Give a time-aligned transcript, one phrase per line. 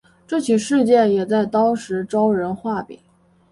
[0.25, 2.99] 这起事件也在当时招人话柄。